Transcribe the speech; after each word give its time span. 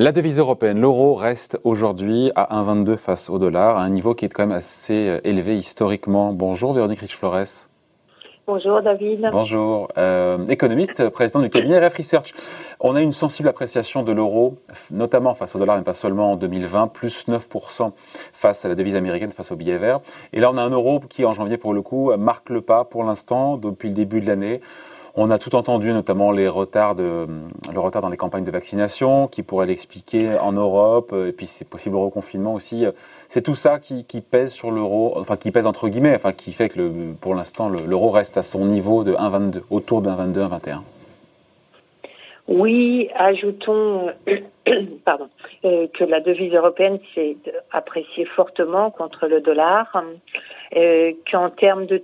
La 0.00 0.12
devise 0.12 0.38
européenne, 0.38 0.80
l'euro 0.80 1.16
reste 1.16 1.58
aujourd'hui 1.64 2.30
à 2.36 2.56
1,22 2.62 2.96
face 2.98 3.28
au 3.28 3.40
dollar, 3.40 3.78
à 3.78 3.82
un 3.82 3.88
niveau 3.88 4.14
qui 4.14 4.26
est 4.26 4.28
quand 4.28 4.46
même 4.46 4.56
assez 4.56 5.08
euh, 5.08 5.20
élevé 5.24 5.58
historiquement. 5.58 6.32
Bonjour 6.32 6.72
Véronique 6.72 7.00
Rich-Flores. 7.00 7.66
Bonjour 8.46 8.80
David. 8.80 9.28
Bonjour. 9.32 9.88
Euh, 9.98 10.46
économiste, 10.46 11.08
président 11.08 11.40
du 11.40 11.50
cabinet 11.50 11.84
RF 11.84 11.96
Research. 11.96 12.32
On 12.78 12.94
a 12.94 13.02
une 13.02 13.10
sensible 13.10 13.48
appréciation 13.48 14.04
de 14.04 14.12
l'euro, 14.12 14.54
notamment 14.92 15.34
face 15.34 15.56
au 15.56 15.58
dollar, 15.58 15.76
mais 15.76 15.82
pas 15.82 15.94
seulement 15.94 16.30
en 16.30 16.36
2020, 16.36 16.86
plus 16.92 17.26
9% 17.26 17.90
face 18.32 18.64
à 18.64 18.68
la 18.68 18.76
devise 18.76 18.94
américaine, 18.94 19.32
face 19.32 19.50
au 19.50 19.56
billet 19.56 19.78
vert. 19.78 19.98
Et 20.32 20.38
là, 20.38 20.52
on 20.52 20.58
a 20.58 20.62
un 20.62 20.70
euro 20.70 21.00
qui, 21.00 21.24
en 21.24 21.32
janvier, 21.32 21.56
pour 21.56 21.74
le 21.74 21.82
coup, 21.82 22.16
marque 22.16 22.50
le 22.50 22.60
pas 22.60 22.84
pour 22.84 23.02
l'instant, 23.02 23.56
depuis 23.56 23.88
le 23.88 23.96
début 23.96 24.20
de 24.20 24.28
l'année. 24.28 24.60
On 25.20 25.30
a 25.30 25.38
tout 25.40 25.56
entendu, 25.56 25.92
notamment 25.92 26.30
les 26.30 26.46
retards 26.46 26.94
le 26.94 27.26
retard 27.80 28.02
dans 28.02 28.08
les 28.08 28.16
campagnes 28.16 28.44
de 28.44 28.52
vaccination, 28.52 29.26
qui 29.26 29.42
pourrait 29.42 29.66
l'expliquer 29.66 30.38
en 30.38 30.52
Europe, 30.52 31.12
et 31.12 31.32
puis 31.32 31.48
c'est 31.48 31.68
possible 31.68 31.96
le 31.96 32.02
reconfinement 32.02 32.54
aussi. 32.54 32.86
C'est 33.26 33.42
tout 33.42 33.56
ça 33.56 33.80
qui, 33.80 34.04
pèse 34.20 34.52
sur 34.52 34.70
l'euro, 34.70 35.14
enfin 35.18 35.36
qui 35.36 35.50
pèse 35.50 35.66
entre 35.66 35.88
guillemets, 35.88 36.20
qui 36.36 36.52
fait 36.52 36.68
que 36.68 37.12
pour 37.20 37.34
l'instant 37.34 37.68
l'euro 37.68 38.10
reste 38.10 38.36
à 38.36 38.42
son 38.42 38.64
niveau 38.64 39.02
de 39.02 39.14
1,22, 39.14 39.62
autour 39.70 40.02
de 40.02 40.08
1,22, 40.08 40.50
1,21. 40.50 40.78
Oui, 42.46 43.10
ajoutons 43.16 44.12
pardon, 45.04 45.28
euh, 45.64 45.86
que 45.94 46.04
la 46.04 46.20
devise 46.20 46.54
européenne 46.54 46.98
s'est 47.14 47.36
appréciée 47.72 48.24
fortement 48.24 48.90
contre 48.90 49.26
le 49.26 49.40
dollar, 49.40 49.86
euh, 50.76 51.12
qu'en 51.30 51.50
termes 51.50 51.86
de, 51.86 52.02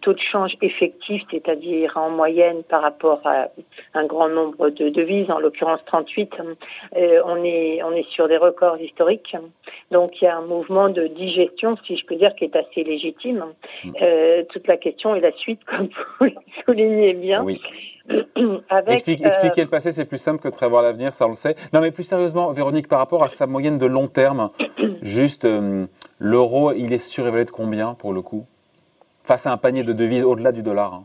taux 0.00 0.12
de 0.12 0.20
change 0.20 0.52
effectif, 0.60 1.22
c'est-à-dire 1.30 1.96
en 1.96 2.10
moyenne 2.10 2.62
par 2.68 2.82
rapport 2.82 3.20
à 3.24 3.48
un 3.94 4.06
grand 4.06 4.28
nombre 4.28 4.70
de 4.70 4.88
devises, 4.88 5.30
en 5.30 5.38
l'occurrence 5.38 5.80
38, 5.86 6.34
euh, 6.96 7.22
on 7.24 7.42
est 7.44 7.82
on 7.82 7.92
est 7.92 8.08
sur 8.10 8.28
des 8.28 8.36
records 8.36 8.78
historiques. 8.78 9.36
Donc 9.90 10.20
il 10.20 10.26
y 10.26 10.28
a 10.28 10.36
un 10.36 10.46
mouvement 10.46 10.88
de 10.88 11.06
digestion, 11.06 11.76
si 11.86 11.96
je 11.96 12.06
peux 12.06 12.16
dire, 12.16 12.34
qui 12.36 12.44
est 12.44 12.56
assez 12.56 12.84
légitime. 12.84 13.44
Mm. 13.84 13.92
toute 14.50 14.66
la 14.66 14.76
question 14.76 15.14
est 15.14 15.20
la 15.20 15.32
suite, 15.32 15.60
comme 15.66 15.88
vous 16.18 16.26
le 16.26 16.32
soulignez 16.64 17.14
bien. 17.14 17.42
Oui. 17.42 17.60
expliquer 18.88 19.62
le 19.62 19.68
passé, 19.68 19.92
c'est 19.92 20.04
plus 20.04 20.18
simple 20.18 20.42
que 20.42 20.48
de 20.48 20.54
prévoir 20.54 20.82
l'avenir, 20.82 21.12
ça 21.12 21.26
on 21.26 21.30
le 21.30 21.34
sait. 21.34 21.54
Non, 21.72 21.80
mais 21.80 21.90
plus 21.90 22.04
sérieusement, 22.04 22.52
Véronique, 22.52 22.86
par 22.86 22.98
rapport 22.98 23.24
à 23.24 23.28
sa 23.28 23.46
moyenne 23.46 23.78
de 23.78 23.86
long 23.86 24.06
terme, 24.06 24.50
juste 25.02 25.46
euh, 25.46 25.86
l'euro, 26.18 26.72
il 26.72 26.92
est 26.92 26.98
surévalué 26.98 27.46
de 27.46 27.50
combien 27.50 27.94
pour 27.94 28.12
le 28.12 28.20
coup? 28.20 28.46
Face 29.24 29.46
à 29.46 29.52
un 29.52 29.56
panier 29.56 29.82
de 29.82 29.94
devises 29.94 30.24
au-delà 30.24 30.52
du 30.52 30.62
dollar 30.62 30.92
hein 30.92 31.04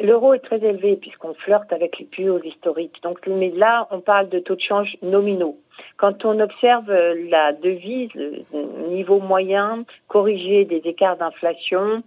L'euro 0.00 0.34
est 0.34 0.40
très 0.40 0.62
élevé 0.62 0.96
puisqu'on 0.96 1.34
flirte 1.34 1.72
avec 1.72 1.98
les 1.98 2.06
plus 2.06 2.30
hauts 2.30 2.42
historiques. 2.42 3.00
Donc, 3.02 3.26
mais 3.26 3.50
là, 3.50 3.88
on 3.90 4.00
parle 4.00 4.28
de 4.28 4.38
taux 4.38 4.54
de 4.54 4.60
change 4.60 4.96
nominaux. 5.02 5.58
Quand 5.96 6.24
on 6.24 6.38
observe 6.40 6.90
euh, 6.90 7.14
la 7.28 7.52
devise, 7.52 8.10
le 8.14 8.44
niveau 8.88 9.20
moyen 9.20 9.84
corrigé 10.08 10.64
des 10.64 10.82
écarts 10.84 11.16
d'inflation, 11.16 12.02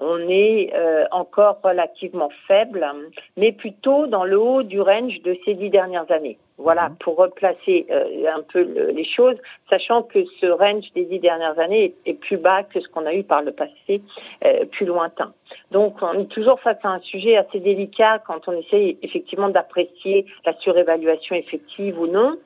on 0.00 0.18
est 0.28 0.72
euh, 0.74 1.04
encore 1.10 1.60
relativement 1.62 2.30
faible, 2.48 2.86
mais 3.36 3.52
plutôt 3.52 4.06
dans 4.06 4.24
le 4.24 4.38
haut 4.38 4.62
du 4.62 4.80
range 4.80 5.20
de 5.22 5.36
ces 5.44 5.54
dix 5.54 5.70
dernières 5.70 6.10
années. 6.10 6.38
Voilà, 6.56 6.90
mhm. 6.90 6.96
pour 6.96 7.16
replacer 7.16 7.86
euh, 7.90 8.26
un 8.34 8.42
peu 8.42 8.60
les 8.92 9.04
choses, 9.04 9.36
sachant 9.70 10.02
que 10.02 10.24
ce 10.40 10.46
range 10.46 10.84
des 10.94 11.04
dix 11.04 11.18
dernières 11.18 11.58
années 11.58 11.94
est, 12.04 12.14
plus 12.14 12.36
bas 12.36 12.64
que 12.64 12.80
ce 12.80 12.88
qu'on 12.88 13.06
a 13.06 13.14
eu 13.14 13.22
par 13.24 13.42
le 13.42 13.52
passé, 13.52 14.02
euh, 14.44 14.64
plus 14.66 14.86
lointain. 14.86 15.32
Donc, 15.72 15.96
on 16.02 16.20
est 16.20 16.30
toujours 16.30 16.60
face 16.60 16.78
à 16.82 16.88
un 16.88 17.00
sujet 17.00 17.36
assez 17.36 17.60
délicat 17.60 18.20
quand 18.26 18.46
on 18.46 18.52
essaye 18.52 18.98
effectivement 19.02 19.48
d'apprécier 19.48 20.26
la 20.44 20.52
surévaluation 20.58 21.34
effective 21.34 21.98
ou 21.98 22.06
non. 22.06 22.36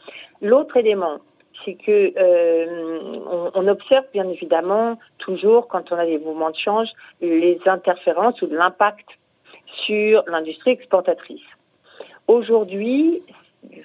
L'autre 0.40 0.76
élément, 0.76 1.18
c'est 1.64 1.74
que 1.74 2.12
euh, 2.16 3.68
observe 3.68 4.04
bien 4.12 4.28
évidemment 4.28 4.98
toujours 5.18 5.68
quand 5.68 5.90
on 5.90 5.96
a 5.96 6.06
des 6.06 6.18
mouvements 6.18 6.50
de 6.50 6.56
change 6.56 6.88
les 7.20 7.58
interférences 7.66 8.40
ou 8.42 8.46
l'impact 8.46 9.08
sur 9.86 10.22
l'industrie 10.26 10.72
exportatrice. 10.72 11.42
Aujourd'hui, 12.28 13.22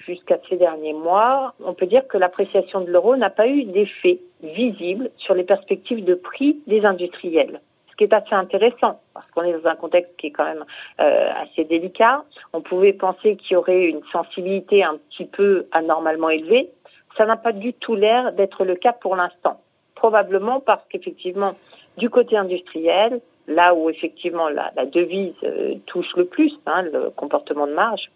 jusqu'à 0.05 0.37
ces 0.49 0.57
derniers 0.57 0.93
mois, 0.93 1.53
on 1.63 1.73
peut 1.73 1.85
dire 1.85 2.07
que 2.07 2.17
l'appréciation 2.17 2.81
de 2.81 2.91
l'euro 2.91 3.15
n'a 3.15 3.29
pas 3.29 3.47
eu 3.47 3.63
d'effet 3.63 4.19
visible 4.43 5.09
sur 5.17 5.33
les 5.33 5.43
perspectives 5.43 6.03
de 6.03 6.15
prix 6.15 6.59
des 6.67 6.85
industriels. 6.85 7.61
Ce 7.91 7.95
qui 7.95 8.03
est 8.05 8.13
assez 8.13 8.33
intéressant, 8.33 9.01
parce 9.13 9.29
qu'on 9.31 9.43
est 9.43 9.51
dans 9.51 9.67
un 9.67 9.75
contexte 9.75 10.15
qui 10.17 10.27
est 10.27 10.31
quand 10.31 10.45
même 10.45 10.63
euh, 11.01 11.29
assez 11.41 11.65
délicat. 11.65 12.23
On 12.53 12.61
pouvait 12.61 12.93
penser 12.93 13.35
qu'il 13.35 13.53
y 13.53 13.55
aurait 13.57 13.85
une 13.85 14.01
sensibilité 14.11 14.83
un 14.83 14.97
petit 15.09 15.25
peu 15.25 15.67
anormalement 15.73 16.29
élevée, 16.29 16.69
ça 17.17 17.25
n'a 17.25 17.37
pas 17.37 17.51
du 17.51 17.73
tout 17.73 17.95
l'air 17.95 18.31
d'être 18.33 18.65
le 18.65 18.75
cas 18.75 18.93
pour 18.93 19.15
l'instant. 19.15 19.59
Probablement 19.95 20.59
parce 20.59 20.83
qu'effectivement, 20.89 21.55
du 21.97 22.09
côté 22.09 22.37
industriel, 22.37 23.21
là 23.47 23.73
où 23.73 23.89
effectivement 23.89 24.47
la, 24.47 24.71
devise 24.85 25.33
euh, 25.43 25.75
touche 25.87 26.15
le 26.15 26.25
plus, 26.25 26.57
hein, 26.65 26.83
le 26.83 27.09
comportement 27.09 27.67
de 27.67 27.73
marge, 27.73 28.09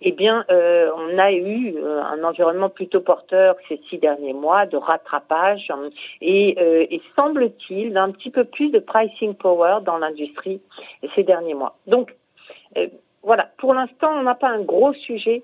eh 0.00 0.12
bien, 0.12 0.44
euh, 0.48 0.92
on 0.96 1.18
a 1.18 1.32
eu 1.32 1.74
euh, 1.76 2.00
un 2.00 2.22
environnement 2.22 2.68
plutôt 2.68 3.00
porteur 3.00 3.56
ces 3.68 3.80
six 3.88 3.98
derniers 3.98 4.32
mois 4.32 4.64
de 4.66 4.76
rattrapage 4.76 5.72
et, 6.20 6.50
et 6.94 7.02
semble-t-il 7.16 7.92
d'un 7.92 8.12
petit 8.12 8.30
peu 8.30 8.44
plus 8.44 8.70
de 8.70 8.78
pricing 8.78 9.34
power 9.34 9.78
dans 9.82 9.98
l'industrie 9.98 10.60
ces 11.16 11.24
derniers 11.24 11.54
mois. 11.54 11.76
Donc, 11.88 12.14
voilà, 13.24 13.48
pour 13.58 13.74
l'instant, 13.74 14.12
on 14.14 14.22
n'a 14.22 14.36
pas 14.36 14.50
un 14.50 14.60
gros 14.60 14.92
sujet 14.92 15.42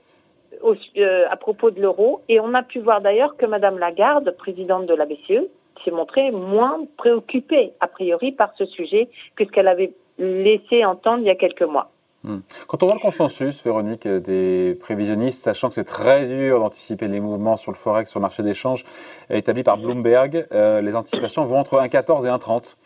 euh, 0.97 1.25
à 1.31 1.37
propos 1.37 1.71
de 1.71 1.81
l'euro. 1.81 2.23
Et 2.29 2.41
on 2.41 2.55
a 2.55 2.63
pu 2.63 2.81
voir 2.81 3.01
d'ailleurs 3.01 3.37
que 3.37 3.47
Madame 3.47 3.79
Lagarde, 3.79 4.35
présidente 4.37 4.87
de 4.87 4.95
la 4.95 5.07
BCE, 5.07 5.49
s'est 5.85 5.91
montrée 5.91 6.31
moins 6.31 6.87
préoccupée, 6.97 7.73
a 7.81 7.89
priori, 7.89 8.33
par 8.33 8.53
ce 8.57 8.67
sujet 8.67 9.09
que 9.37 9.45
ce 9.45 9.51
qu'elle 9.51 9.69
avait 9.69 9.93
laissé 10.19 10.85
entendre 10.85 11.21
il 11.21 11.27
y 11.27 11.31
a 11.31 11.35
quelques 11.35 11.63
mois. 11.63 11.91
Hmm. 12.25 12.39
Quand 12.69 12.83
on 12.85 12.87
voit 12.87 12.95
le 12.95 13.01
consensus, 13.01 13.61
Véronique, 13.65 14.07
des 14.07 14.79
prévisionnistes, 14.81 15.43
sachant 15.43 15.69
que 15.69 15.75
c'est 15.75 15.85
très 15.85 16.27
dur 16.27 16.61
d'anticiper 16.61 17.09
les 17.09 17.19
mouvements 17.19 17.57
sur 17.57 17.73
le 17.73 17.77
forex, 17.77 18.09
sur 18.09 18.21
le 18.21 18.23
marché 18.23 18.45
d'échange, 18.45 18.85
établi 19.29 19.65
par 19.65 19.77
Bloomberg, 19.77 20.47
euh, 20.53 20.81
les 20.81 20.95
anticipations 20.95 21.45
vont 21.45 21.59
entre 21.59 21.81
1,14 21.81 22.25
et 22.25 22.31
1,30. 22.31 22.77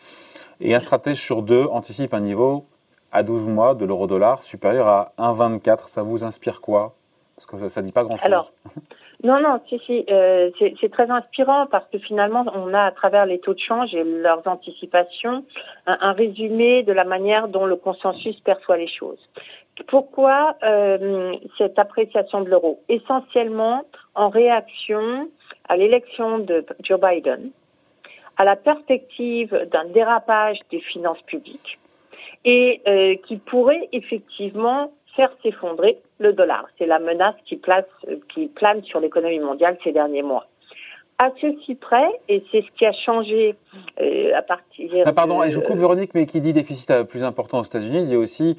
Et 0.59 0.73
un 0.73 0.79
stratège 0.79 1.21
sur 1.21 1.43
deux 1.43 1.65
anticipe 1.65 2.15
un 2.15 2.19
niveau 2.19 2.65
à 3.11 3.21
12 3.21 3.45
mois 3.45 3.75
de 3.75 3.85
l'euro-dollar 3.85 4.41
supérieur 4.41 4.87
à 4.87 5.13
1,24. 5.19 5.87
Ça 5.87 6.01
vous 6.01 6.23
inspire 6.23 6.59
quoi? 6.59 6.95
Parce 7.37 7.45
que 7.45 7.69
ça 7.69 7.81
ne 7.81 7.85
dit 7.85 7.91
pas 7.91 8.03
grand-chose. 8.03 8.25
Alors, 8.25 8.51
non, 9.23 9.39
non, 9.39 9.61
si, 9.69 9.79
si, 9.85 10.05
euh, 10.09 10.49
c'est 10.59 10.91
très 10.91 11.09
inspirant 11.09 11.67
parce 11.67 11.85
que 11.91 11.99
finalement, 11.99 12.43
on 12.55 12.73
a 12.73 12.81
à 12.81 12.91
travers 12.91 13.27
les 13.27 13.39
taux 13.39 13.53
de 13.53 13.59
change 13.59 13.93
et 13.93 14.03
leurs 14.03 14.47
anticipations 14.47 15.45
un, 15.85 16.13
résumé 16.13 16.81
de 16.81 16.93
la 16.93 17.03
manière 17.03 17.47
dont 17.47 17.67
le 17.67 17.75
consensus 17.75 18.39
perçoit 18.39 18.77
les 18.77 18.87
choses. 18.87 19.19
Pourquoi 19.87 20.55
euh, 20.63 21.35
cette 21.59 21.77
appréciation 21.77 22.41
de 22.41 22.49
l'euro? 22.49 22.81
Essentiellement 22.89 23.85
en 24.15 24.29
réaction 24.29 25.29
à 25.69 25.77
l'élection 25.77 26.39
de 26.39 26.65
Joe 26.81 26.99
Biden, 26.99 27.51
à 28.37 28.45
la 28.45 28.55
perspective 28.55 29.67
d'un 29.71 29.85
dérapage 29.85 30.57
des 30.71 30.79
finances 30.79 31.21
publiques 31.27 31.77
et 32.45 32.81
euh, 32.87 33.15
qui 33.27 33.37
pourrait 33.37 33.89
effectivement 33.91 34.91
faire 35.17 35.31
s'effondrer 35.43 35.97
le 36.19 36.31
dollar. 36.31 36.65
C'est 36.77 36.85
la 36.85 36.99
menace 36.99 37.35
qui, 37.45 37.57
place, 37.57 37.85
qui 38.33 38.47
plane 38.47 38.81
sur 38.83 39.01
l'économie 39.01 39.39
mondiale 39.39 39.77
ces 39.83 39.91
derniers 39.91 40.23
mois. 40.23 40.45
À 41.19 41.31
ceci 41.41 41.75
près, 41.75 42.07
et 42.29 42.43
c'est 42.51 42.61
ce 42.61 42.71
qui 42.77 42.85
a 42.85 42.93
changé 42.93 43.55
euh, 43.99 44.31
à 44.37 44.43
partir. 44.43 45.03
Ah, 45.05 45.11
pardon, 45.11 45.43
et 45.43 45.51
je 45.51 45.59
coupe 45.59 45.77
Véronique, 45.77 46.11
mais 46.13 46.27
qui 46.27 46.39
dit 46.39 46.53
déficit 46.53 47.03
plus 47.03 47.23
important 47.23 47.59
aux 47.59 47.63
États-Unis, 47.63 48.03
il 48.03 48.11
y 48.11 48.15
a 48.15 48.19
aussi 48.19 48.55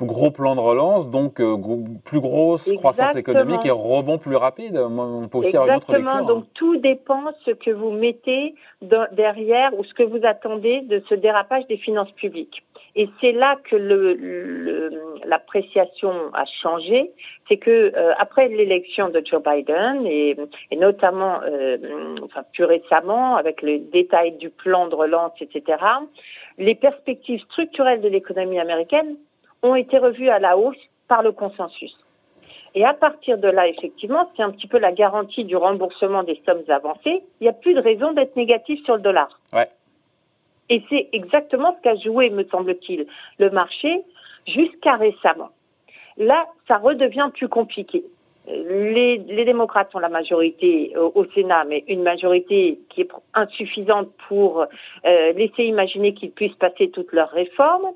gros 0.00 0.30
plan 0.30 0.54
de 0.54 0.60
relance, 0.60 1.10
donc 1.10 1.40
euh, 1.40 1.56
plus 2.04 2.20
grosse 2.20 2.70
croissance 2.76 3.16
économique 3.16 3.64
et 3.64 3.70
rebond 3.70 4.18
plus 4.18 4.36
rapide. 4.36 4.76
On 4.76 5.28
peut 5.28 5.38
aussi 5.38 5.56
avoir 5.56 5.68
une 5.68 5.76
autre 5.76 5.92
lecture. 5.92 6.26
Donc 6.26 6.44
tout 6.54 6.76
dépend 6.76 7.22
ce 7.44 7.52
que 7.52 7.70
vous 7.70 7.90
mettez 7.90 8.54
derrière 8.80 9.78
ou 9.78 9.84
ce 9.84 9.94
que 9.94 10.02
vous 10.02 10.20
attendez 10.24 10.82
de 10.82 11.02
ce 11.08 11.14
dérapage 11.14 11.66
des 11.68 11.76
finances 11.76 12.10
publiques. 12.12 12.62
Et 12.94 13.08
c'est 13.20 13.32
là 13.32 13.56
que 13.64 13.76
l'appréciation 15.24 16.12
le, 16.12 16.30
a 16.34 16.44
changé, 16.62 17.10
c'est 17.48 17.56
que 17.56 17.70
euh, 17.96 18.12
après 18.18 18.48
l'élection 18.48 19.08
de 19.08 19.22
Joe 19.24 19.42
Biden 19.42 20.06
et, 20.06 20.36
et 20.70 20.76
notamment, 20.76 21.40
euh, 21.42 21.78
enfin 22.22 22.42
plus 22.52 22.64
récemment, 22.64 23.36
avec 23.36 23.62
le 23.62 23.78
détail 23.78 24.32
du 24.32 24.50
plan 24.50 24.88
de 24.88 24.94
relance, 24.94 25.32
etc., 25.40 25.78
les 26.58 26.74
perspectives 26.74 27.40
structurelles 27.40 28.02
de 28.02 28.08
l'économie 28.08 28.60
américaine 28.60 29.16
ont 29.62 29.74
été 29.74 29.96
revues 29.96 30.28
à 30.28 30.38
la 30.38 30.58
hausse 30.58 30.76
par 31.08 31.22
le 31.22 31.32
consensus. 31.32 31.96
Et 32.74 32.84
à 32.84 32.94
partir 32.94 33.38
de 33.38 33.48
là, 33.48 33.68
effectivement, 33.68 34.30
c'est 34.36 34.42
un 34.42 34.50
petit 34.50 34.66
peu 34.66 34.78
la 34.78 34.92
garantie 34.92 35.44
du 35.44 35.56
remboursement 35.56 36.22
des 36.22 36.40
sommes 36.46 36.64
avancées. 36.68 37.22
Il 37.40 37.42
n'y 37.42 37.48
a 37.48 37.52
plus 37.52 37.74
de 37.74 37.80
raison 37.80 38.12
d'être 38.12 38.34
négatif 38.36 38.82
sur 38.84 38.96
le 38.96 39.02
dollar. 39.02 39.40
Ouais. 39.52 39.68
Et 40.72 40.82
c'est 40.88 41.10
exactement 41.12 41.76
ce 41.76 41.82
qu'a 41.82 41.96
joué, 41.96 42.30
me 42.30 42.44
semble-t-il, 42.44 43.04
le 43.38 43.50
marché 43.50 44.00
jusqu'à 44.46 44.96
récemment. 44.96 45.50
Là, 46.16 46.46
ça 46.66 46.78
redevient 46.78 47.28
plus 47.34 47.48
compliqué. 47.48 48.02
les, 48.48 49.18
démocrates 49.44 49.94
ont 49.94 49.98
la 49.98 50.08
majorité 50.08 50.96
au, 50.96 51.12
au, 51.14 51.26
Sénat, 51.34 51.64
mais 51.64 51.84
une 51.88 52.02
majorité 52.02 52.78
qui 52.88 53.02
est 53.02 53.08
insuffisante 53.34 54.08
pour 54.28 54.62
euh, 54.62 55.32
laisser 55.34 55.64
imaginer 55.64 56.14
qu'ils 56.14 56.30
puissent 56.30 56.54
passer 56.54 56.88
toutes 56.88 57.12
leurs 57.12 57.30
réformes. 57.32 57.90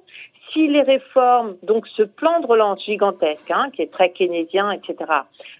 Si 0.53 0.69
les 0.69 0.83
réformes, 0.83 1.57
donc 1.63 1.87
ce 1.89 2.03
plan 2.03 2.41
de 2.41 2.47
relance 2.47 2.85
gigantesque, 2.85 3.51
hein, 3.51 3.71
qui 3.73 3.81
est 3.81 3.91
très 3.91 4.11
keynésien, 4.11 4.71
etc., 4.71 4.97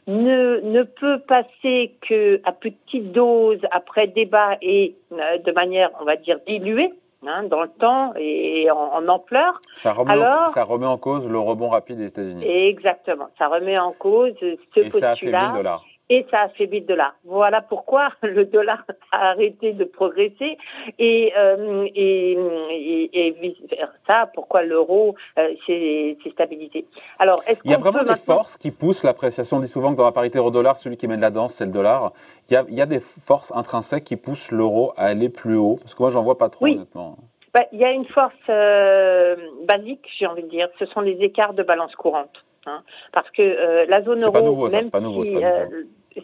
ne, 0.07 0.61
ne 0.61 0.83
peut 0.83 1.21
passer 1.21 1.95
que 2.07 2.43
à 2.45 2.53
petite 2.53 3.11
dose 3.13 3.61
après 3.71 4.07
débat 4.07 4.59
et 4.61 4.95
euh, 5.13 5.39
de 5.39 5.53
manière, 5.53 5.91
on 6.01 6.05
va 6.05 6.17
dire, 6.17 6.39
diluée, 6.47 6.93
Hein, 7.27 7.45
dans 7.45 7.63
le 7.63 7.69
temps 7.69 8.13
et 8.17 8.71
en, 8.71 9.09
ampleur. 9.09 9.61
Ça 9.73 9.93
remet, 9.93 10.13
Alors, 10.13 10.49
ça 10.49 10.63
remet 10.63 10.87
en 10.87 10.97
cause 10.97 11.27
le 11.27 11.39
rebond 11.39 11.69
rapide 11.69 11.99
des 11.99 12.09
États-Unis. 12.09 12.45
Exactement, 12.47 13.29
ça 13.39 13.49
remet 13.49 13.79
en 13.79 13.93
cause 13.93 14.33
ce 14.41 14.81
et 14.81 14.91
Ça 14.91 15.13
affaiblit 15.13 15.33
le 15.33 15.57
dollar 15.57 15.85
et 16.09 16.27
ça 16.31 16.43
affaiblit 16.43 16.81
le 16.81 16.87
dollar. 16.87 17.15
Voilà 17.25 17.61
pourquoi 17.63 18.11
le 18.23 18.45
dollar 18.45 18.85
a 19.13 19.31
arrêté 19.31 19.73
de 19.73 19.85
progresser 19.85 20.57
et, 20.99 21.33
euh, 21.37 21.87
et, 21.95 22.33
et, 22.71 23.27
et 23.27 23.31
vice 23.33 23.59
versa, 23.71 24.31
pourquoi 24.35 24.63
l'euro 24.63 25.15
euh, 25.39 25.55
s'est 25.67 26.17
stabilisé. 26.33 26.87
Alors, 27.19 27.43
est-ce 27.47 27.61
Il 27.65 27.71
y 27.71 27.75
a 27.75 27.79
vraiment 27.79 28.03
des 28.03 28.17
forces 28.17 28.57
qui 28.57 28.71
poussent 28.71 29.03
l'appréciation. 29.03 29.59
On 29.59 29.61
dit 29.61 29.69
souvent 29.69 29.93
que 29.93 29.97
dans 29.97 30.05
la 30.05 30.13
parité 30.13 30.39
euro-dollar, 30.39 30.77
celui 30.77 30.97
qui 30.97 31.09
mène 31.09 31.21
la 31.21 31.31
danse, 31.31 31.55
c'est 31.55 31.67
le 31.67 31.73
dollar. 31.73 32.13
Il 32.49 32.55
y, 32.55 32.57
a, 32.57 32.65
il 32.69 32.75
y 32.75 32.81
a 32.81 32.87
des 32.87 33.01
forces 33.01 33.53
intrinsèques 33.55 34.05
qui 34.05 34.17
poussent 34.17 34.53
l'euro 34.53 34.93
à 34.97 35.07
aller 35.07 35.29
plus 35.29 35.57
haut 35.57 35.79
Parce 35.81 35.95
que 35.95 36.03
moi, 36.03 36.11
j'en 36.11 36.23
vois 36.23 36.39
pas 36.39 36.49
trop, 36.49 36.65
oui. 36.67 36.75
honnêtement. 36.77 37.17
Bah, 37.53 37.63
il 37.73 37.79
y 37.79 37.85
a 37.85 37.91
une 37.91 38.05
force 38.07 38.35
euh, 38.49 39.35
basique, 39.67 40.07
j'ai 40.19 40.27
envie 40.27 40.43
de 40.43 40.49
dire. 40.49 40.69
Ce 40.79 40.87
sont 40.87 41.01
les 41.01 41.17
écarts 41.23 41.55
de 41.55 41.63
balance 41.63 41.95
courante. 41.97 42.45
Hein, 42.67 42.83
parce 43.13 43.31
que 43.31 43.43
euh, 43.43 43.87
la 43.89 44.03
zone 44.03 44.23
euro, 44.23 44.33
pas 44.33 44.43
nouveau, 44.43 44.69
même 44.69 44.91
pas 44.91 45.01
nouveau, 45.01 45.25
si, 45.25 45.37
euh, 45.37 45.67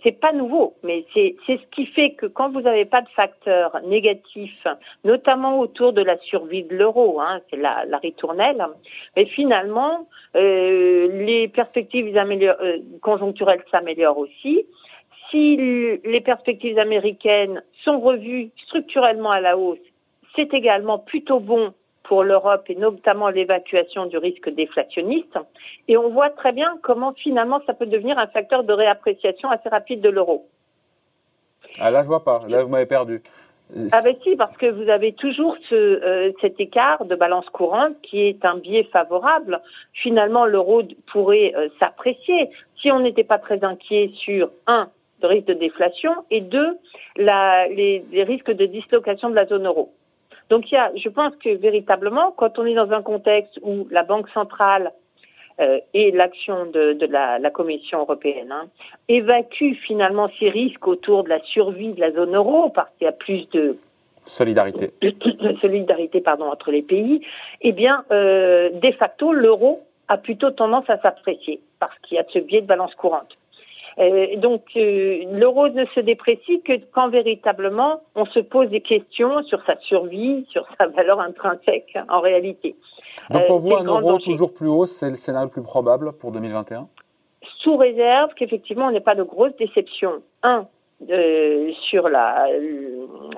c'est 0.02 0.18
pas 0.18 0.32
nouveau, 0.32 0.74
mais 0.82 1.04
c'est 1.14 1.36
ce 1.46 1.66
qui 1.70 1.86
fait 1.86 2.12
que 2.12 2.26
quand 2.26 2.50
vous 2.50 2.62
n'avez 2.62 2.84
pas 2.84 3.02
de 3.02 3.08
facteurs 3.10 3.78
négatifs, 3.84 4.66
notamment 5.04 5.60
autour 5.60 5.92
de 5.92 6.02
la 6.02 6.18
survie 6.18 6.64
de 6.64 6.74
l'euro, 6.74 7.20
hein, 7.20 7.40
c'est 7.48 7.58
la, 7.58 7.84
la 7.86 7.98
ritournelle, 7.98 8.64
mais 9.16 9.26
finalement 9.26 10.08
euh, 10.34 11.24
les 11.24 11.48
perspectives 11.48 12.16
euh, 12.16 12.78
conjoncturelles 13.02 13.62
s'améliorent 13.70 14.18
aussi. 14.18 14.66
Si 15.30 15.56
les 15.56 16.20
perspectives 16.20 16.78
américaines 16.78 17.62
sont 17.84 18.00
revues 18.00 18.50
structurellement 18.66 19.30
à 19.30 19.40
la 19.40 19.56
hausse, 19.56 19.78
c'est 20.36 20.52
également 20.52 20.98
plutôt 20.98 21.40
bon 21.40 21.72
pour 22.04 22.24
l'Europe 22.24 22.64
et 22.68 22.74
notamment 22.74 23.28
l'évacuation 23.28 24.06
du 24.06 24.18
risque 24.18 24.48
déflationniste. 24.50 25.38
Et 25.88 25.96
on 25.96 26.10
voit 26.10 26.30
très 26.30 26.52
bien 26.52 26.78
comment 26.82 27.12
finalement 27.12 27.60
ça 27.66 27.74
peut 27.74 27.86
devenir 27.86 28.18
un 28.18 28.26
facteur 28.26 28.64
de 28.64 28.72
réappréciation 28.72 29.50
assez 29.50 29.68
rapide 29.68 30.00
de 30.00 30.08
l'euro. 30.08 30.46
Ah 31.80 31.90
là, 31.90 32.02
je 32.02 32.08
vois 32.08 32.24
pas. 32.24 32.42
Là, 32.48 32.62
vous 32.62 32.68
m'avez 32.68 32.86
perdu. 32.86 33.22
Ah 33.92 34.00
ben 34.04 34.14
si, 34.22 34.36
parce 34.36 34.54
que 34.58 34.66
vous 34.66 34.90
avez 34.90 35.12
toujours 35.14 35.56
ce, 35.70 35.74
euh, 35.74 36.32
cet 36.42 36.60
écart 36.60 37.06
de 37.06 37.14
balance 37.14 37.48
courante 37.50 37.94
qui 38.02 38.20
est 38.20 38.44
un 38.44 38.58
biais 38.58 38.84
favorable. 38.92 39.62
Finalement, 39.94 40.44
l'euro 40.44 40.82
pourrait 41.10 41.54
euh, 41.56 41.68
s'apprécier 41.78 42.50
si 42.80 42.92
on 42.92 43.00
n'était 43.00 43.24
pas 43.24 43.38
très 43.38 43.64
inquiet 43.64 44.10
sur 44.14 44.50
un 44.66 44.90
le 45.22 45.28
risque 45.28 45.46
de 45.46 45.54
déflation 45.54 46.12
et 46.30 46.40
deux 46.40 46.76
la, 47.16 47.68
les, 47.68 48.04
les 48.10 48.24
risques 48.24 48.50
de 48.50 48.66
dislocation 48.66 49.30
de 49.30 49.36
la 49.36 49.46
zone 49.46 49.66
euro. 49.66 49.92
Donc 50.52 50.70
il 50.70 50.74
y 50.74 50.76
a, 50.76 50.92
je 50.94 51.08
pense 51.08 51.34
que 51.36 51.48
véritablement, 51.56 52.30
quand 52.32 52.58
on 52.58 52.66
est 52.66 52.74
dans 52.74 52.90
un 52.90 53.00
contexte 53.00 53.58
où 53.62 53.88
la 53.90 54.02
Banque 54.02 54.28
centrale 54.34 54.92
euh, 55.60 55.78
et 55.94 56.10
l'action 56.10 56.66
de, 56.66 56.92
de 56.92 57.06
la, 57.06 57.38
la, 57.38 57.48
Commission 57.48 58.00
européenne 58.00 58.52
hein, 58.52 58.66
évacue 59.08 59.72
finalement 59.86 60.28
ces 60.38 60.50
risques 60.50 60.86
autour 60.86 61.24
de 61.24 61.30
la 61.30 61.40
survie 61.40 61.94
de 61.94 62.00
la 62.00 62.12
zone 62.12 62.36
euro 62.36 62.68
parce 62.68 62.90
qu'il 62.98 63.06
y 63.06 63.08
a 63.08 63.12
plus 63.12 63.48
de 63.48 63.78
solidarité, 64.26 64.92
de, 65.00 65.14
solidarité 65.62 66.20
pardon 66.20 66.44
entre 66.44 66.70
les 66.70 66.82
pays, 66.82 67.22
eh 67.62 67.72
bien 67.72 68.04
euh, 68.10 68.68
de 68.74 68.92
facto 68.92 69.32
l'euro 69.32 69.80
a 70.08 70.18
plutôt 70.18 70.50
tendance 70.50 70.84
à 70.90 70.98
s'apprécier 70.98 71.60
parce 71.78 71.98
qu'il 72.00 72.18
y 72.18 72.20
a 72.20 72.24
ce 72.30 72.40
biais 72.40 72.60
de 72.60 72.66
balance 72.66 72.94
courante. 72.96 73.38
Euh, 73.98 74.36
donc 74.36 74.62
euh, 74.76 75.24
l'euro 75.32 75.68
ne 75.68 75.84
se 75.86 76.00
déprécie 76.00 76.62
que 76.62 76.72
quand 76.92 77.10
véritablement 77.10 78.00
on 78.14 78.24
se 78.26 78.40
pose 78.40 78.70
des 78.70 78.80
questions 78.80 79.42
sur 79.44 79.62
sa 79.66 79.78
survie, 79.80 80.46
sur 80.50 80.66
sa 80.78 80.86
valeur 80.86 81.20
intrinsèque 81.20 81.98
en 82.08 82.20
réalité. 82.20 82.74
Donc 83.30 83.46
pour 83.46 83.56
euh, 83.56 83.60
vous, 83.60 83.74
un 83.76 83.84
euro 83.84 84.18
toujours 84.18 84.54
plus 84.54 84.68
haut, 84.68 84.86
c'est 84.86 85.10
le 85.10 85.16
scénario 85.16 85.46
le 85.46 85.52
plus 85.52 85.62
probable 85.62 86.12
pour 86.12 86.32
2021 86.32 86.88
Sous 87.58 87.76
réserve 87.76 88.32
qu'effectivement 88.34 88.86
on 88.86 88.92
n'ait 88.92 89.00
pas 89.00 89.14
de 89.14 89.22
grosses 89.22 89.56
déceptions. 89.58 90.22
Un, 90.42 90.66
euh, 91.10 91.70
sur 91.88 92.08
la, 92.08 92.46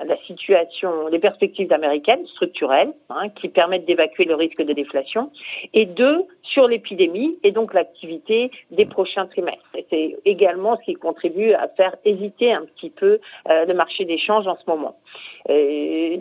la 0.05 0.17
situation, 0.25 1.07
les 1.07 1.19
perspectives 1.19 1.71
américaines 1.71 2.25
structurelles 2.27 2.93
hein, 3.09 3.29
qui 3.29 3.49
permettent 3.49 3.85
d'évacuer 3.85 4.25
le 4.25 4.35
risque 4.35 4.61
de 4.61 4.73
déflation, 4.73 5.31
et 5.73 5.85
deux, 5.85 6.25
sur 6.43 6.67
l'épidémie 6.67 7.37
et 7.43 7.51
donc 7.51 7.73
l'activité 7.73 8.51
des 8.71 8.85
prochains 8.85 9.25
trimestres. 9.25 9.65
c'est 9.89 10.15
également 10.25 10.77
ce 10.77 10.83
qui 10.83 10.93
contribue 10.93 11.53
à 11.53 11.67
faire 11.69 11.95
hésiter 12.05 12.53
un 12.53 12.65
petit 12.65 12.89
peu 12.89 13.19
euh, 13.49 13.65
le 13.65 13.73
marché 13.73 14.05
des 14.05 14.17
changes 14.17 14.47
en 14.47 14.57
ce 14.57 14.69
moment. 14.69 14.95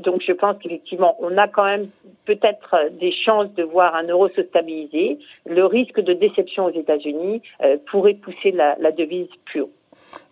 Donc 0.05 0.23
je 0.27 0.33
pense 0.33 0.57
qu'effectivement, 0.59 1.17
on 1.21 1.39
a 1.39 1.49
quand 1.49 1.65
même 1.65 1.89
peut-être 2.27 2.91
des 3.01 3.13
chances 3.13 3.53
de 3.55 3.63
voir 3.63 3.95
un 3.95 4.05
euro 4.05 4.29
se 4.29 4.43
stabiliser. 4.43 5.19
Le 5.47 5.65
risque 5.65 6.01
de 6.01 6.13
déception 6.13 6.67
aux 6.67 6.71
États-Unis 6.71 7.43
euh, 7.63 7.77
pourrait 7.91 8.15
pousser 8.15 8.51
la, 8.51 8.77
la 8.79 8.93
devise 8.93 9.29
plus 9.45 9.63
haut. 9.63 9.71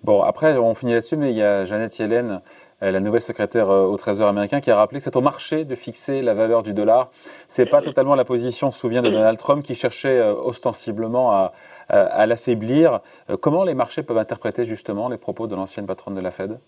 Bon, 0.04 0.22
après, 0.22 0.56
on 0.58 0.74
finit 0.74 0.94
là-dessus, 0.94 1.16
mais 1.16 1.30
il 1.30 1.36
y 1.36 1.42
a 1.42 1.64
Jeannette 1.64 1.98
Yellen, 1.98 2.40
euh, 2.82 2.90
la 2.90 3.00
nouvelle 3.00 3.20
secrétaire 3.22 3.70
euh, 3.70 3.84
au 3.84 3.96
Trésor 3.96 4.28
américain, 4.28 4.60
qui 4.60 4.70
a 4.70 4.76
rappelé 4.76 4.98
que 4.98 5.04
c'est 5.04 5.16
au 5.16 5.20
marché 5.20 5.64
de 5.64 5.74
fixer 5.74 6.22
la 6.22 6.34
valeur 6.34 6.62
du 6.62 6.72
dollar. 6.72 7.10
C'est 7.48 7.66
pas 7.66 7.82
totalement 7.82 8.14
la 8.14 8.24
position, 8.24 8.68
on 8.68 8.70
se 8.72 8.78
souvient, 8.78 9.02
de 9.02 9.10
Donald 9.10 9.38
Trump, 9.38 9.62
qui 9.62 9.74
cherchait 9.74 10.18
euh, 10.18 10.34
ostensiblement 10.34 11.32
à, 11.32 11.52
à 11.88 12.26
l'affaiblir. 12.26 13.00
Comment 13.40 13.64
les 13.64 13.74
marchés 13.74 14.02
peuvent 14.02 14.18
interpréter 14.18 14.66
justement 14.66 15.08
les 15.08 15.18
propos 15.18 15.46
de 15.46 15.54
l'ancienne 15.54 15.86
patronne 15.86 16.14
de 16.14 16.20
la 16.20 16.30
Fed? 16.30 16.58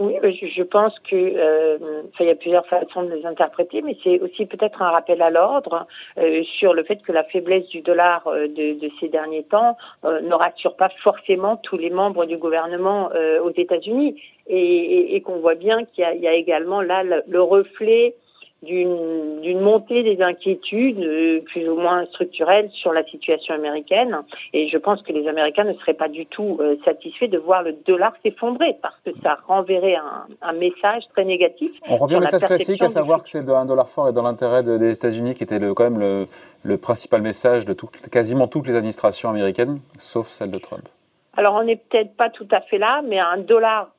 Oui, 0.00 0.14
je 0.56 0.62
pense 0.62 0.98
que 1.00 1.14
euh, 1.14 2.02
il 2.20 2.26
y 2.26 2.30
a 2.30 2.34
plusieurs 2.34 2.66
façons 2.66 3.02
de 3.02 3.12
les 3.12 3.26
interpréter, 3.26 3.82
mais 3.82 3.94
c'est 4.02 4.18
aussi 4.20 4.46
peut-être 4.46 4.80
un 4.80 4.88
rappel 4.88 5.20
à 5.20 5.28
l'ordre 5.28 5.86
euh, 6.16 6.42
sur 6.58 6.72
le 6.72 6.84
fait 6.84 6.96
que 7.02 7.12
la 7.12 7.22
faiblesse 7.24 7.66
du 7.68 7.82
dollar 7.82 8.26
euh, 8.26 8.48
de, 8.48 8.80
de, 8.80 8.90
ces 8.98 9.08
derniers 9.08 9.42
temps 9.42 9.76
euh, 10.06 10.22
ne 10.22 10.32
rassure 10.32 10.74
pas 10.76 10.88
forcément 11.02 11.58
tous 11.58 11.76
les 11.76 11.90
membres 11.90 12.24
du 12.24 12.38
gouvernement 12.38 13.10
euh, 13.14 13.42
aux 13.42 13.52
États-Unis. 13.52 14.18
Et, 14.46 14.56
et, 14.56 15.16
et 15.16 15.20
qu'on 15.20 15.38
voit 15.38 15.54
bien 15.54 15.84
qu'il 15.84 16.04
y, 16.14 16.18
y, 16.22 16.26
a 16.26 16.34
également 16.34 16.80
là 16.80 17.02
le, 17.04 17.22
le 17.28 17.42
reflet 17.42 18.14
d'une 18.62 19.60
montée 19.60 20.02
des 20.02 20.22
inquiétudes 20.22 20.98
euh, 20.98 21.40
plus 21.46 21.68
ou 21.68 21.76
moins 21.76 22.04
structurelles 22.06 22.70
sur 22.74 22.92
la 22.92 23.04
situation 23.04 23.54
américaine. 23.54 24.18
Et 24.52 24.68
je 24.68 24.76
pense 24.76 25.00
que 25.02 25.12
les 25.12 25.26
Américains 25.26 25.64
ne 25.64 25.72
seraient 25.74 25.94
pas 25.94 26.08
du 26.08 26.26
tout 26.26 26.58
euh, 26.60 26.76
satisfaits 26.84 27.28
de 27.28 27.38
voir 27.38 27.62
le 27.62 27.72
dollar 27.72 28.12
s'effondrer 28.22 28.76
parce 28.82 28.98
que 29.04 29.10
ça 29.22 29.38
renverrait 29.46 29.96
un, 29.96 30.26
un, 30.42 30.52
message 30.52 31.04
très 31.14 31.24
négatif. 31.24 31.70
On 31.88 31.96
revient 31.96 32.16
au 32.16 32.20
message 32.20 32.42
classique, 32.42 32.82
à 32.82 32.90
savoir 32.90 33.22
que 33.22 33.30
c'est 33.30 33.48
un 33.48 33.64
dollar 33.64 33.88
fort 33.88 34.08
et 34.08 34.12
dans 34.12 34.22
l'intérêt 34.22 34.62
des 34.62 34.94
États-Unis 34.94 35.34
qui 35.34 35.42
était 35.42 35.58
le, 35.58 35.72
quand 35.72 35.84
même 35.84 35.98
le, 35.98 36.26
le 36.62 36.76
principal 36.76 37.22
message 37.22 37.64
de 37.64 37.72
tout, 37.72 37.88
quasiment 38.12 38.46
toutes 38.46 38.66
les 38.66 38.76
administrations 38.76 39.30
américaines, 39.30 39.80
sauf 39.98 40.26
celle 40.28 40.50
de 40.50 40.58
Trump. 40.58 40.86
Alors 41.36 41.54
on 41.54 41.64
n'est 41.64 41.76
peut-être 41.76 42.14
pas 42.16 42.28
tout 42.28 42.48
à 42.50 42.60
fait 42.60 42.78
là, 42.78 43.00
mais 43.02 43.18
un 43.18 43.38
dollar 43.38 43.90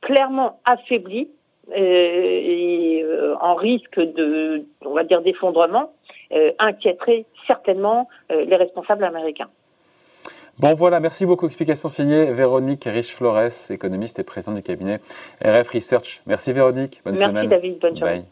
clairement 0.00 0.60
affaibli 0.64 1.28
et 1.72 3.02
euh, 3.02 3.34
en 3.40 3.54
risque 3.54 3.98
de, 3.98 4.64
on 4.84 4.92
va 4.92 5.04
dire, 5.04 5.22
d'effondrement, 5.22 5.92
euh, 6.32 6.52
inquiéterait 6.58 7.26
certainement 7.46 8.08
les 8.30 8.56
responsables 8.56 9.04
américains. 9.04 9.48
Bon 10.58 10.72
voilà, 10.74 11.00
merci 11.00 11.26
beaucoup. 11.26 11.46
Explication 11.46 11.88
signée 11.88 12.32
Véronique 12.32 12.84
Rich-Flores, 12.84 13.70
économiste 13.70 14.18
et 14.20 14.24
présidente 14.24 14.56
du 14.56 14.62
cabinet 14.62 15.00
RF 15.44 15.68
Research. 15.70 16.22
Merci 16.26 16.52
Véronique, 16.52 17.02
bonne 17.04 17.18
semaine. 17.18 17.32
Merci 17.32 17.48
David, 17.48 17.78
bonne 17.80 17.98
journée. 17.98 18.18
Bye. 18.20 18.24